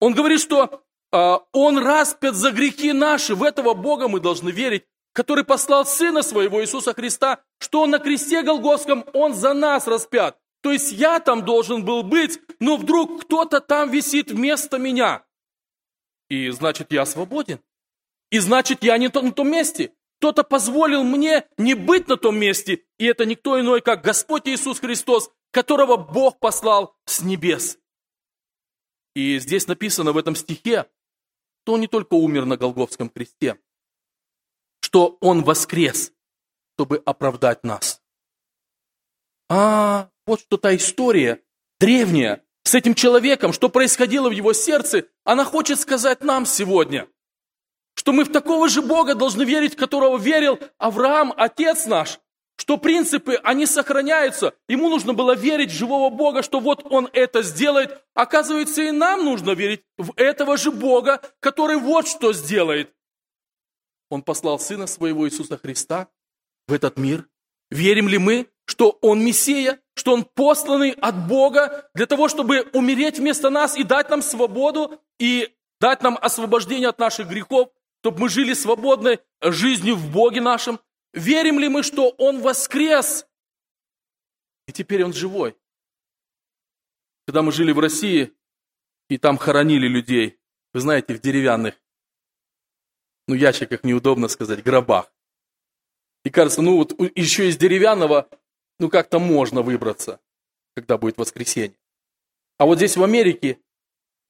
Он 0.00 0.14
говорит, 0.14 0.40
что 0.40 0.84
а, 1.12 1.40
Он 1.52 1.78
распят 1.78 2.36
за 2.36 2.52
грехи 2.52 2.92
наши. 2.92 3.34
В 3.34 3.42
этого 3.42 3.74
Бога 3.74 4.08
мы 4.08 4.20
должны 4.20 4.50
верить, 4.50 4.84
который 5.12 5.44
послал 5.44 5.84
Сына 5.84 6.22
Своего 6.22 6.62
Иисуса 6.62 6.94
Христа, 6.94 7.42
что 7.58 7.82
Он 7.82 7.90
на 7.90 7.98
кресте 7.98 8.42
Голгофском, 8.42 9.04
Он 9.12 9.34
за 9.34 9.52
нас 9.52 9.86
распят. 9.86 10.38
То 10.62 10.70
есть 10.70 10.92
я 10.92 11.18
там 11.18 11.44
должен 11.44 11.84
был 11.84 12.04
быть, 12.04 12.40
но 12.60 12.76
вдруг 12.76 13.24
кто-то 13.24 13.60
там 13.60 13.90
висит 13.90 14.30
вместо 14.30 14.78
меня. 14.78 15.24
И 16.28 16.48
значит, 16.50 16.92
я 16.92 17.04
свободен. 17.04 17.60
И 18.30 18.38
значит, 18.38 18.84
я 18.84 18.96
не 18.96 19.08
на 19.08 19.32
том 19.32 19.50
месте. 19.50 19.92
Кто-то 20.22 20.44
позволил 20.44 21.02
мне 21.02 21.48
не 21.58 21.74
быть 21.74 22.06
на 22.06 22.16
том 22.16 22.38
месте, 22.38 22.84
и 22.96 23.06
это 23.06 23.26
никто 23.26 23.60
иной, 23.60 23.80
как 23.80 24.04
Господь 24.04 24.46
Иисус 24.46 24.78
Христос, 24.78 25.32
которого 25.50 25.96
Бог 25.96 26.38
послал 26.38 26.96
с 27.06 27.22
небес. 27.22 27.76
И 29.16 29.40
здесь 29.40 29.66
написано 29.66 30.12
в 30.12 30.16
этом 30.16 30.36
стихе, 30.36 30.86
что 31.64 31.72
Он 31.72 31.80
не 31.80 31.88
только 31.88 32.14
умер 32.14 32.44
на 32.44 32.56
Голговском 32.56 33.08
кресте, 33.08 33.58
что 34.80 35.18
Он 35.20 35.42
воскрес, 35.42 36.12
чтобы 36.76 37.02
оправдать 37.04 37.64
нас. 37.64 38.00
А, 39.48 40.08
вот 40.24 40.42
что 40.42 40.56
та 40.56 40.76
история 40.76 41.42
древняя 41.80 42.44
с 42.62 42.76
этим 42.76 42.94
человеком, 42.94 43.52
что 43.52 43.68
происходило 43.68 44.28
в 44.28 44.32
его 44.32 44.52
сердце, 44.52 45.08
она 45.24 45.44
хочет 45.44 45.80
сказать 45.80 46.22
нам 46.22 46.46
сегодня, 46.46 47.08
что 47.94 48.12
мы 48.12 48.24
в 48.24 48.32
такого 48.32 48.68
же 48.68 48.82
Бога 48.82 49.14
должны 49.14 49.42
верить, 49.42 49.76
которого 49.76 50.18
верил 50.18 50.58
Авраам, 50.78 51.32
отец 51.36 51.86
наш, 51.86 52.20
что 52.56 52.76
принципы, 52.78 53.34
они 53.42 53.66
сохраняются. 53.66 54.54
Ему 54.68 54.88
нужно 54.88 55.14
было 55.14 55.34
верить 55.34 55.70
в 55.70 55.76
живого 55.76 56.10
Бога, 56.10 56.42
что 56.42 56.60
вот 56.60 56.86
он 56.90 57.08
это 57.12 57.42
сделает. 57.42 58.02
Оказывается, 58.14 58.82
и 58.82 58.90
нам 58.90 59.24
нужно 59.24 59.52
верить 59.52 59.82
в 59.98 60.12
этого 60.16 60.56
же 60.56 60.70
Бога, 60.70 61.20
который 61.40 61.76
вот 61.76 62.08
что 62.08 62.32
сделает. 62.32 62.92
Он 64.10 64.22
послал 64.22 64.58
Сына 64.58 64.86
Своего 64.86 65.26
Иисуса 65.26 65.56
Христа 65.56 66.08
в 66.68 66.72
этот 66.72 66.98
мир. 66.98 67.28
Верим 67.70 68.08
ли 68.08 68.18
мы? 68.18 68.48
что 68.66 68.98
Он 69.02 69.24
Мессия, 69.24 69.80
что 69.94 70.12
Он 70.12 70.24
посланный 70.24 70.90
от 70.90 71.26
Бога 71.26 71.90
для 71.94 72.06
того, 72.06 72.28
чтобы 72.28 72.68
умереть 72.72 73.18
вместо 73.18 73.50
нас 73.50 73.76
и 73.76 73.82
дать 73.82 74.08
нам 74.10 74.22
свободу, 74.22 75.00
и 75.18 75.54
дать 75.80 76.02
нам 76.02 76.18
освобождение 76.20 76.88
от 76.88 76.98
наших 76.98 77.28
грехов, 77.28 77.68
чтобы 78.02 78.22
мы 78.22 78.28
жили 78.28 78.52
свободной 78.52 79.20
жизнью 79.40 79.94
в 79.94 80.10
Боге 80.10 80.40
нашем? 80.40 80.80
Верим 81.12 81.60
ли 81.60 81.68
мы, 81.68 81.84
что 81.84 82.08
Он 82.18 82.40
воскрес, 82.40 83.28
и 84.66 84.72
теперь 84.72 85.04
Он 85.04 85.12
живой? 85.12 85.56
Когда 87.28 87.42
мы 87.42 87.52
жили 87.52 87.70
в 87.70 87.78
России, 87.78 88.32
и 89.08 89.18
там 89.18 89.38
хоронили 89.38 89.86
людей, 89.86 90.40
вы 90.72 90.80
знаете, 90.80 91.14
в 91.14 91.20
деревянных, 91.20 91.80
ну, 93.28 93.36
ящиках 93.36 93.84
неудобно 93.84 94.26
сказать, 94.26 94.64
гробах. 94.64 95.12
И 96.24 96.30
кажется, 96.30 96.60
ну 96.60 96.78
вот 96.78 96.98
еще 97.14 97.48
из 97.48 97.56
деревянного, 97.56 98.28
ну 98.80 98.90
как-то 98.90 99.20
можно 99.20 99.62
выбраться, 99.62 100.20
когда 100.74 100.98
будет 100.98 101.18
воскресенье. 101.18 101.78
А 102.58 102.66
вот 102.66 102.78
здесь 102.78 102.96
в 102.96 103.04
Америке 103.04 103.60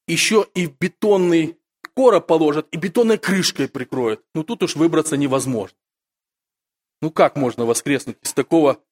еще 0.06 0.46
и 0.54 0.66
в 0.66 0.76
бетонный 0.76 1.58
короб 1.94 2.26
положат, 2.26 2.68
и 2.72 2.76
бетонной 2.76 3.18
крышкой 3.18 3.68
прикроют. 3.68 4.24
Ну 4.34 4.44
тут 4.44 4.62
уж 4.62 4.76
выбраться 4.76 5.16
невозможно. 5.16 5.76
Ну 7.00 7.10
как 7.10 7.36
можно 7.36 7.64
воскреснуть 7.64 8.16
из 8.22 8.32
такого, 8.32 8.82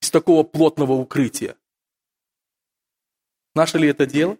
из 0.00 0.10
такого 0.10 0.42
плотного 0.42 0.92
укрытия? 0.92 1.56
Наше 3.54 3.78
ли 3.78 3.88
это 3.88 4.06
дело? 4.06 4.38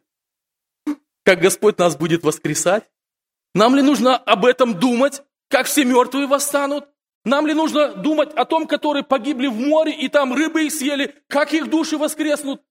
Как 1.24 1.40
Господь 1.40 1.78
нас 1.78 1.96
будет 1.96 2.22
воскресать? 2.22 2.90
Нам 3.54 3.74
ли 3.74 3.82
нужно 3.82 4.16
об 4.16 4.44
этом 4.44 4.78
думать, 4.78 5.22
как 5.48 5.66
все 5.66 5.84
мертвые 5.84 6.26
восстанут? 6.26 6.88
Нам 7.24 7.46
ли 7.46 7.54
нужно 7.54 7.94
думать 7.94 8.32
о 8.34 8.44
том, 8.44 8.66
которые 8.66 9.02
погибли 9.02 9.46
в 9.46 9.58
море, 9.58 9.92
и 9.92 10.08
там 10.08 10.32
рыбы 10.32 10.64
их 10.64 10.72
съели, 10.72 11.14
как 11.28 11.52
их 11.52 11.68
души 11.68 11.98
воскреснут? 11.98 12.62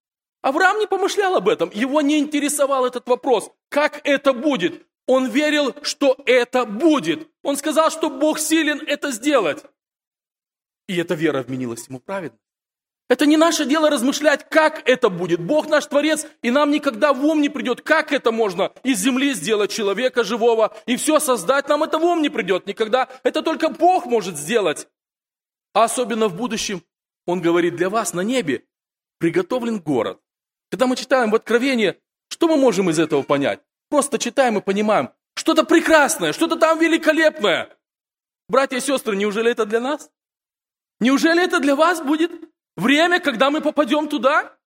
Авраам 0.41 0.79
не 0.79 0.87
помышлял 0.87 1.35
об 1.35 1.49
этом, 1.49 1.69
его 1.73 2.01
не 2.01 2.17
интересовал 2.17 2.85
этот 2.85 3.07
вопрос, 3.07 3.51
как 3.69 4.01
это 4.05 4.33
будет. 4.33 4.87
Он 5.09 5.27
верил, 5.27 5.75
что 5.81 6.15
это 6.27 6.65
будет. 6.65 7.27
Он 7.41 7.57
сказал, 7.57 7.89
что 7.89 8.11
Бог 8.11 8.37
силен 8.37 8.79
это 8.85 9.09
сделать. 9.09 9.63
И 10.87 10.95
эта 10.97 11.15
вера 11.15 11.41
вменилась 11.41 11.87
ему 11.87 11.99
праведно. 11.99 12.37
Это 13.09 13.25
не 13.25 13.35
наше 13.35 13.65
дело 13.65 13.89
размышлять, 13.89 14.47
как 14.49 14.87
это 14.87 15.09
будет. 15.09 15.39
Бог 15.39 15.67
наш 15.67 15.87
Творец, 15.87 16.27
и 16.43 16.51
нам 16.51 16.69
никогда 16.69 17.11
в 17.11 17.25
ум 17.25 17.41
не 17.41 17.49
придет, 17.49 17.81
как 17.81 18.13
это 18.13 18.31
можно 18.31 18.71
из 18.83 18.99
земли 18.99 19.33
сделать 19.33 19.71
человека 19.71 20.23
живого 20.23 20.77
и 20.85 20.95
все 20.95 21.19
создать. 21.19 21.67
Нам 21.69 21.81
это 21.81 21.97
в 21.97 22.03
ум 22.05 22.21
не 22.21 22.29
придет 22.29 22.67
никогда. 22.67 23.09
Это 23.23 23.41
только 23.41 23.69
Бог 23.69 24.05
может 24.05 24.37
сделать. 24.37 24.87
А 25.73 25.85
особенно 25.85 26.27
в 26.27 26.35
будущем, 26.35 26.83
Он 27.25 27.41
говорит, 27.41 27.75
для 27.75 27.89
вас 27.89 28.13
на 28.13 28.21
небе 28.21 28.63
приготовлен 29.17 29.79
город. 29.79 30.21
Когда 30.69 30.85
мы 30.85 30.95
читаем 30.95 31.31
в 31.31 31.35
Откровении, 31.35 31.99
что 32.27 32.47
мы 32.47 32.57
можем 32.57 32.91
из 32.91 32.99
этого 32.99 33.23
понять? 33.23 33.59
Просто 33.89 34.19
читаем 34.19 34.57
и 34.57 34.61
понимаем, 34.61 35.11
что-то 35.35 35.63
прекрасное, 35.63 36.33
что-то 36.33 36.55
там 36.57 36.79
великолепное. 36.79 37.77
Братья 38.47 38.77
и 38.77 38.81
сестры, 38.81 39.15
неужели 39.15 39.51
это 39.51 39.65
для 39.65 39.79
нас? 39.79 40.11
Неужели 40.99 41.43
это 41.43 41.59
для 41.59 41.75
вас 41.75 42.01
будет? 42.01 42.31
Время, 42.75 43.19
когда 43.19 43.49
мы 43.49 43.61
попадем 43.61 44.07
туда, 44.07 44.57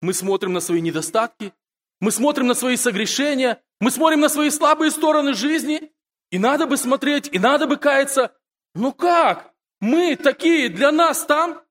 мы 0.00 0.14
смотрим 0.14 0.52
на 0.52 0.60
свои 0.60 0.80
недостатки, 0.80 1.52
мы 2.00 2.10
смотрим 2.10 2.46
на 2.46 2.54
свои 2.54 2.76
согрешения, 2.76 3.62
мы 3.80 3.90
смотрим 3.90 4.20
на 4.20 4.28
свои 4.28 4.50
слабые 4.50 4.90
стороны 4.90 5.34
жизни, 5.34 5.92
и 6.30 6.38
надо 6.38 6.66
бы 6.66 6.76
смотреть, 6.76 7.28
и 7.32 7.38
надо 7.38 7.66
бы 7.66 7.76
каяться. 7.76 8.34
Ну 8.74 8.92
как? 8.92 9.52
Мы 9.80 10.16
такие 10.16 10.68
для 10.68 10.92
нас 10.92 11.24
там? 11.24 11.62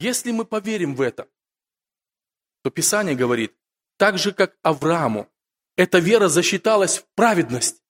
Если 0.00 0.32
мы 0.32 0.44
поверим 0.44 0.94
в 0.94 1.00
это, 1.00 1.28
то 2.62 2.70
Писание 2.70 3.14
говорит, 3.14 3.56
так 3.96 4.18
же, 4.18 4.32
как 4.32 4.56
Аврааму, 4.62 5.28
эта 5.76 5.98
вера 5.98 6.28
засчиталась 6.28 6.98
в 6.98 7.04
праведность. 7.14 7.82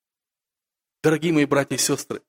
Дорогие 1.02 1.32
мои 1.32 1.44
братья 1.44 1.76
и 1.76 1.78
сестры, 1.78 2.22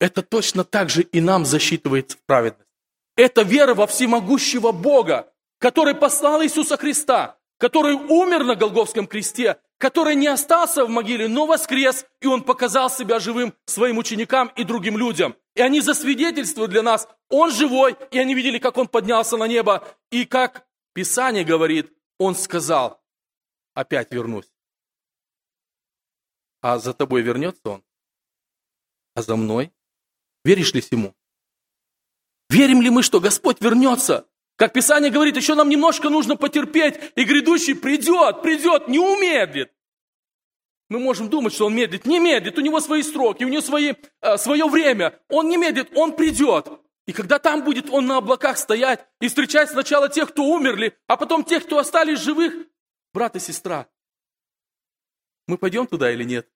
это 0.00 0.22
точно 0.22 0.64
так 0.64 0.90
же 0.90 1.02
и 1.02 1.20
нам 1.20 1.44
засчитывается 1.44 2.16
в 2.16 2.20
праведность. 2.26 2.68
Это 3.16 3.42
вера 3.42 3.74
во 3.74 3.86
всемогущего 3.86 4.70
Бога, 4.70 5.32
который 5.58 5.94
послал 5.94 6.42
Иисуса 6.42 6.76
Христа, 6.76 7.38
который 7.58 7.94
умер 7.94 8.44
на 8.44 8.54
Голговском 8.54 9.06
кресте, 9.06 9.58
который 9.78 10.14
не 10.14 10.28
остался 10.28 10.84
в 10.84 10.88
могиле, 10.88 11.26
но 11.28 11.46
воскрес, 11.46 12.06
и 12.20 12.26
Он 12.26 12.42
показал 12.42 12.90
себя 12.90 13.18
живым 13.18 13.54
своим 13.66 13.98
ученикам 13.98 14.52
и 14.56 14.64
другим 14.64 14.98
людям. 14.98 15.36
И 15.56 15.60
они 15.60 15.80
засвидетельствуют 15.80 16.70
для 16.70 16.82
нас, 16.82 17.08
Он 17.28 17.50
живой, 17.50 17.96
и 18.10 18.18
они 18.18 18.34
видели, 18.34 18.58
как 18.58 18.76
Он 18.76 18.86
поднялся 18.86 19.36
на 19.36 19.48
небо, 19.48 19.84
и 20.10 20.24
как 20.24 20.66
Писание 20.92 21.44
говорит, 21.44 21.92
Он 22.18 22.34
сказал, 22.36 23.00
опять 23.74 24.12
вернусь. 24.12 24.46
А 26.60 26.78
за 26.78 26.92
тобой 26.92 27.22
вернется 27.22 27.70
Он? 27.70 27.84
А 29.14 29.22
за 29.22 29.36
мной? 29.36 29.72
Веришь 30.44 30.74
ли 30.74 30.82
Ему? 30.90 31.14
Верим 32.50 32.82
ли 32.82 32.90
мы, 32.90 33.02
что 33.02 33.20
Господь 33.20 33.60
вернется? 33.60 34.26
Как 34.56 34.72
Писание 34.72 35.10
говорит, 35.10 35.36
еще 35.36 35.54
нам 35.54 35.68
немножко 35.68 36.08
нужно 36.08 36.36
потерпеть, 36.36 36.98
и 37.14 37.24
грядущий 37.24 37.76
придет, 37.76 38.42
придет, 38.42 38.88
не 38.88 38.98
умедлит. 38.98 39.72
Мы 40.88 40.98
можем 40.98 41.28
думать, 41.28 41.52
что 41.52 41.66
он 41.66 41.74
медлит. 41.74 42.06
Не 42.06 42.18
медлит, 42.18 42.58
у 42.58 42.62
него 42.62 42.80
свои 42.80 43.02
сроки, 43.02 43.44
у 43.44 43.48
него 43.48 43.60
свои, 43.60 43.94
э, 44.22 44.36
свое 44.38 44.66
время. 44.66 45.20
Он 45.28 45.48
не 45.48 45.58
медлит, 45.58 45.90
он 45.94 46.16
придет. 46.16 46.66
И 47.06 47.12
когда 47.12 47.38
там 47.38 47.62
будет 47.62 47.90
он 47.90 48.06
на 48.06 48.16
облаках 48.16 48.58
стоять 48.58 49.06
и 49.20 49.28
встречать 49.28 49.70
сначала 49.70 50.08
тех, 50.08 50.30
кто 50.30 50.44
умерли, 50.44 50.96
а 51.06 51.16
потом 51.16 51.44
тех, 51.44 51.64
кто 51.64 51.78
остались 51.78 52.20
живых, 52.20 52.54
брат 53.12 53.36
и 53.36 53.38
сестра, 53.38 53.86
мы 55.48 55.58
пойдем 55.58 55.86
туда 55.86 56.12
или 56.12 56.22
нет? 56.22 56.48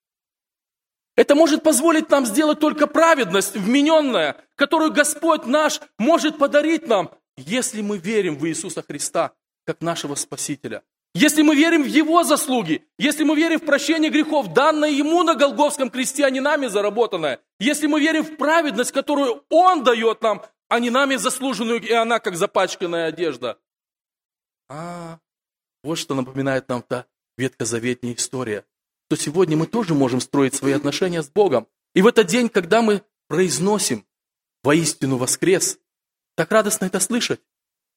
Это 1.17 1.35
может 1.35 1.63
позволить 1.63 2.09
нам 2.11 2.25
сделать 2.25 2.61
только 2.61 2.87
праведность, 2.87 3.55
вмененная, 3.57 4.37
которую 4.55 4.93
Господь 4.93 5.47
наш 5.47 5.81
может 5.99 6.39
подарить 6.39 6.87
нам, 6.87 7.11
если 7.37 7.83
мы 7.83 7.99
верим 7.99 8.37
в 8.37 8.47
Иисуса 8.47 8.83
Христа, 8.83 9.33
как 9.65 9.81
нашего 9.81 10.15
Спасителя. 10.15 10.83
Если 11.15 11.43
мы 11.43 11.55
верим 11.55 11.83
в 11.83 11.87
Его 11.87 12.25
заслуги, 12.25 12.87
если 12.99 13.25
мы 13.25 13.37
верим 13.37 13.61
в 13.61 13.67
прощение 13.67 14.11
грехов, 14.11 14.55
данное 14.55 14.89
Ему 14.89 15.23
на 15.23 15.35
Голговском 15.35 15.91
кресте, 15.91 16.25
а 16.25 16.31
не 16.31 16.41
нами 16.41 16.69
заработанное, 16.69 17.41
если 17.59 17.87
мы 17.87 18.01
верим 18.01 18.25
в 18.25 18.37
праведность, 18.39 18.93
которую 18.93 19.45
Он 19.51 19.85
дает 19.85 20.23
нам, 20.23 20.43
а 20.69 20.81
не 20.81 20.89
нами 20.89 21.17
заслуженную, 21.17 21.83
и 21.83 21.93
она 21.93 22.19
как 22.19 22.37
запачканная 22.37 23.09
одежда. 23.09 23.59
А, 24.71 25.19
вот 25.83 25.99
что 25.99 26.15
напоминает 26.15 26.67
нам 26.71 26.81
та 26.81 27.05
ветхозаветная 27.37 28.15
история 28.15 28.65
то 29.13 29.17
сегодня 29.17 29.59
мы 29.59 29.67
тоже 29.67 29.93
можем 29.93 30.23
строить 30.23 30.55
свои 30.55 30.73
отношения 30.73 31.23
с 31.23 31.29
Богом. 31.29 31.67
И 31.95 32.01
в 32.01 32.07
этот 32.07 32.29
день, 32.29 32.49
когда 32.49 32.81
мы 32.81 33.03
произносим 33.29 34.07
«воистину 34.63 35.19
воскрес», 35.19 35.79
так 36.35 36.51
радостно 36.51 36.87
это 36.87 36.99
слышать. 36.99 37.41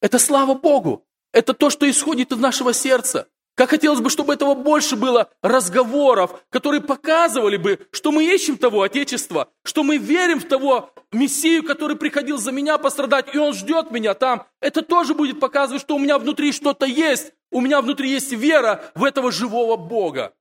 Это 0.02 0.20
слава 0.20 0.56
Богу. 0.56 1.08
Это 1.32 1.54
то, 1.54 1.70
что 1.70 1.90
исходит 1.90 2.34
из 2.34 2.38
нашего 2.38 2.74
сердца. 2.74 3.30
Как 3.56 3.70
хотелось 3.70 4.02
бы, 4.02 4.10
чтобы 4.10 4.34
этого 4.34 4.56
больше 4.56 4.98
было 4.98 5.30
разговоров, 5.42 6.44
которые 6.50 6.82
показывали 6.82 7.56
бы, 7.56 7.80
что 7.92 8.12
мы 8.12 8.26
ищем 8.26 8.58
того 8.58 8.82
Отечества, 8.82 9.48
что 9.64 9.84
мы 9.84 9.96
верим 9.96 10.42
в 10.42 10.50
того 10.50 10.92
Мессию, 11.14 11.64
который 11.64 11.96
приходил 11.96 12.40
за 12.40 12.52
меня 12.52 12.78
пострадать, 12.78 13.34
и 13.34 13.38
Он 13.38 13.54
ждет 13.54 13.90
меня 13.90 14.16
там. 14.16 14.48
Это 14.60 14.82
тоже 14.82 15.14
будет 15.14 15.40
показывать, 15.40 15.82
что 15.82 15.96
у 15.96 16.00
меня 16.00 16.20
внутри 16.20 16.52
что-то 16.52 16.86
есть. 16.86 17.32
У 17.52 17.62
меня 17.62 17.82
внутри 17.82 18.10
есть 18.10 18.34
вера 18.34 18.84
в 18.96 19.06
этого 19.06 19.32
живого 19.32 19.78
Бога. 19.78 20.34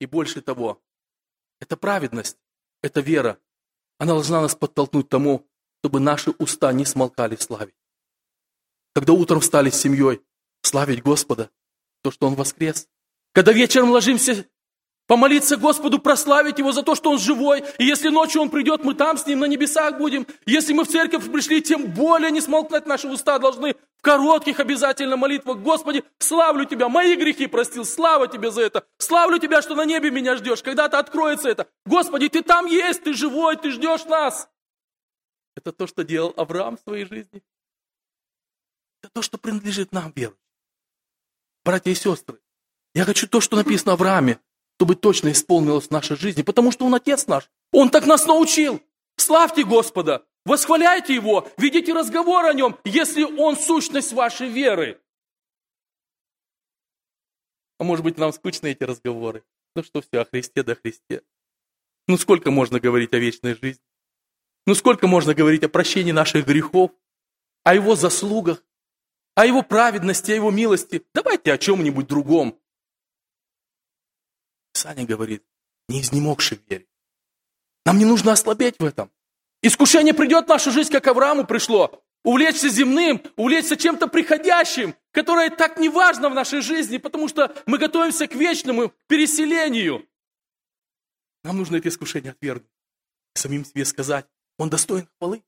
И 0.00 0.06
больше 0.06 0.40
того, 0.40 0.82
это 1.60 1.76
праведность, 1.76 2.38
это 2.82 3.00
вера. 3.00 3.38
Она 3.98 4.12
должна 4.12 4.40
нас 4.40 4.54
подтолкнуть 4.54 5.08
тому, 5.08 5.46
чтобы 5.80 6.00
наши 6.00 6.30
уста 6.30 6.72
не 6.72 6.84
смолкали 6.84 7.36
славить. 7.36 7.74
Когда 8.94 9.12
утром 9.12 9.40
встали 9.40 9.70
с 9.70 9.80
семьей, 9.80 10.22
славить 10.62 11.02
Господа, 11.02 11.50
то, 12.02 12.10
что 12.10 12.26
Он 12.26 12.34
воскрес. 12.34 12.88
Когда 13.32 13.52
вечером 13.52 13.90
ложимся 13.90 14.46
Помолиться 15.08 15.56
Господу, 15.56 15.98
прославить 15.98 16.58
Его 16.58 16.70
за 16.70 16.82
то, 16.82 16.94
что 16.94 17.10
Он 17.10 17.18
живой. 17.18 17.64
И 17.78 17.84
если 17.86 18.10
ночью 18.10 18.42
Он 18.42 18.50
придет, 18.50 18.84
мы 18.84 18.92
там 18.92 19.16
с 19.16 19.26
Ним 19.26 19.40
на 19.40 19.46
небесах 19.46 19.96
будем. 19.96 20.26
Если 20.44 20.74
мы 20.74 20.84
в 20.84 20.88
церковь 20.88 21.32
пришли, 21.32 21.62
тем 21.62 21.86
более 21.86 22.30
не 22.30 22.42
смолкнуть 22.42 22.84
наши 22.84 23.08
уста 23.08 23.38
должны 23.38 23.74
в 23.96 24.02
коротких 24.02 24.60
обязательно 24.60 25.16
молитвах. 25.16 25.60
Господи, 25.60 26.04
славлю 26.18 26.66
Тебя, 26.66 26.90
мои 26.90 27.16
грехи 27.16 27.46
простил, 27.46 27.86
слава 27.86 28.28
Тебе 28.28 28.50
за 28.50 28.60
это. 28.60 28.86
Славлю 28.98 29.38
Тебя, 29.38 29.62
что 29.62 29.74
на 29.74 29.86
небе 29.86 30.10
меня 30.10 30.36
ждешь, 30.36 30.62
когда-то 30.62 30.98
откроется 30.98 31.48
это. 31.48 31.68
Господи, 31.86 32.28
Ты 32.28 32.42
там 32.42 32.66
есть, 32.66 33.02
Ты 33.02 33.14
живой, 33.14 33.56
Ты 33.56 33.70
ждешь 33.70 34.04
нас. 34.04 34.50
Это 35.56 35.72
то, 35.72 35.86
что 35.86 36.04
делал 36.04 36.34
Авраам 36.36 36.76
в 36.76 36.80
своей 36.80 37.06
жизни. 37.06 37.42
Это 39.02 39.10
то, 39.14 39.22
что 39.22 39.38
принадлежит 39.38 39.90
нам, 39.90 40.12
верующим. 40.14 40.38
Братья 41.64 41.90
и 41.90 41.94
сестры, 41.94 42.38
я 42.94 43.06
хочу 43.06 43.26
то, 43.26 43.40
что 43.40 43.56
написано 43.56 43.94
Аврааме 43.94 44.38
чтобы 44.78 44.94
точно 44.94 45.32
исполнилось 45.32 45.88
в 45.88 45.90
нашей 45.90 46.16
жизни, 46.16 46.42
потому 46.42 46.70
что 46.70 46.86
Он 46.86 46.94
Отец 46.94 47.26
наш. 47.26 47.50
Он 47.72 47.90
так 47.90 48.06
нас 48.06 48.26
научил. 48.26 48.80
Славьте 49.16 49.64
Господа, 49.64 50.24
восхваляйте 50.44 51.16
Его, 51.16 51.48
ведите 51.56 51.92
разговор 51.92 52.44
о 52.44 52.54
Нем, 52.54 52.78
если 52.84 53.24
Он 53.24 53.56
сущность 53.56 54.12
вашей 54.12 54.48
веры. 54.48 55.00
А 57.80 57.84
может 57.84 58.04
быть, 58.04 58.18
нам 58.18 58.32
скучны 58.32 58.68
эти 58.68 58.84
разговоры? 58.84 59.42
Ну 59.74 59.82
что 59.82 60.00
все, 60.00 60.20
о 60.20 60.24
Христе 60.24 60.62
да 60.62 60.76
Христе. 60.76 61.22
Ну 62.06 62.16
сколько 62.16 62.52
можно 62.52 62.78
говорить 62.78 63.12
о 63.14 63.18
вечной 63.18 63.56
жизни? 63.56 63.82
Ну 64.64 64.76
сколько 64.76 65.08
можно 65.08 65.34
говорить 65.34 65.64
о 65.64 65.68
прощении 65.68 66.12
наших 66.12 66.46
грехов, 66.46 66.92
о 67.64 67.74
Его 67.74 67.96
заслугах, 67.96 68.62
о 69.34 69.44
Его 69.44 69.62
праведности, 69.62 70.30
о 70.30 70.36
Его 70.36 70.52
милости? 70.52 71.04
Давайте 71.14 71.52
о 71.52 71.58
чем-нибудь 71.58 72.06
другом. 72.06 72.60
Писание 74.78 75.06
говорит, 75.06 75.42
не 75.88 76.00
изнемогший 76.02 76.60
вере. 76.68 76.86
Нам 77.84 77.98
не 77.98 78.04
нужно 78.04 78.30
ослабеть 78.30 78.76
в 78.78 78.84
этом. 78.84 79.10
Искушение 79.60 80.14
придет 80.14 80.44
в 80.44 80.48
нашу 80.48 80.70
жизнь, 80.70 80.92
как 80.92 81.04
Аврааму 81.08 81.44
пришло. 81.44 82.04
Увлечься 82.22 82.68
земным, 82.68 83.20
увлечься 83.34 83.76
чем-то 83.76 84.06
приходящим, 84.06 84.94
которое 85.10 85.50
так 85.50 85.80
не 85.80 85.88
важно 85.88 86.30
в 86.30 86.34
нашей 86.34 86.60
жизни, 86.60 86.98
потому 86.98 87.26
что 87.26 87.52
мы 87.66 87.78
готовимся 87.78 88.28
к 88.28 88.36
вечному 88.36 88.92
переселению. 89.08 90.06
Нам 91.42 91.56
нужно 91.56 91.74
это 91.74 91.88
искушение 91.88 92.30
отвергнуть. 92.30 92.70
Самим 93.34 93.64
себе 93.64 93.84
сказать, 93.84 94.28
он 94.58 94.70
достоин 94.70 95.08
хвалы, 95.18 95.42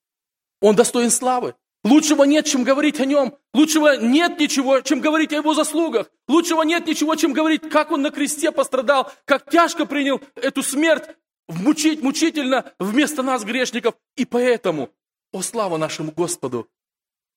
он 0.60 0.74
достоин 0.74 1.12
славы. 1.12 1.54
Лучшего 1.82 2.24
нет, 2.24 2.46
чем 2.46 2.62
говорить 2.62 3.00
о 3.00 3.06
нем. 3.06 3.36
Лучшего 3.54 3.96
нет 3.96 4.38
ничего, 4.38 4.80
чем 4.82 5.00
говорить 5.00 5.32
о 5.32 5.36
его 5.36 5.54
заслугах. 5.54 6.10
Лучшего 6.28 6.62
нет 6.62 6.86
ничего, 6.86 7.16
чем 7.16 7.32
говорить, 7.32 7.68
как 7.70 7.90
он 7.90 8.02
на 8.02 8.10
кресте 8.10 8.52
пострадал, 8.52 9.10
как 9.24 9.50
тяжко 9.50 9.86
принял 9.86 10.20
эту 10.34 10.62
смерть, 10.62 11.04
мучить 11.48 12.02
мучительно 12.02 12.72
вместо 12.78 13.22
нас, 13.22 13.44
грешников. 13.44 13.94
И 14.16 14.26
поэтому, 14.26 14.90
о 15.32 15.40
слава 15.42 15.78
нашему 15.78 16.12
Господу, 16.12 16.70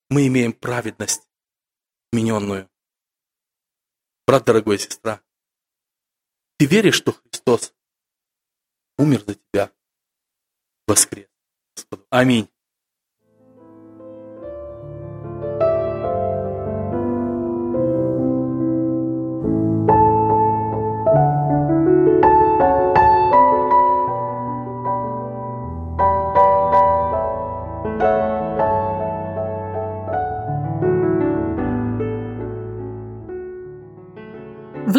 мы 0.10 0.28
имеем 0.28 0.52
праведность, 0.52 1.28
мененную. 2.12 2.70
Брат 4.28 4.44
дорогой, 4.44 4.78
сестра, 4.78 5.22
ты 6.58 6.66
веришь, 6.66 6.96
что 6.96 7.14
Христос 7.14 7.74
умер 8.98 9.24
за 9.26 9.36
тебя, 9.36 9.72
воскрес? 10.88 11.28
Господу. 11.76 12.06
Аминь. 12.10 12.53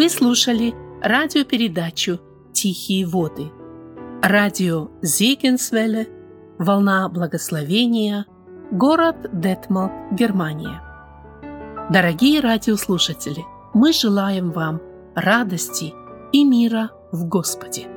Слушали 0.07 0.73
радиопередачу 1.01 2.19
«Тихие 2.53 3.05
воды». 3.05 3.51
Радио 4.21 4.89
Зегенсвелле, 5.01 6.07
«Волна 6.57 7.09
благословения», 7.09 8.25
город 8.71 9.15
Детмалт, 9.33 9.91
Германия. 10.11 10.81
Дорогие 11.91 12.39
радиослушатели, 12.39 13.43
мы 13.73 13.93
желаем 13.93 14.51
вам 14.51 14.81
радости 15.15 15.93
и 16.31 16.43
мира 16.43 16.91
в 17.11 17.27
Господе. 17.27 17.94